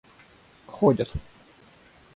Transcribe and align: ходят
ходят 0.71 1.13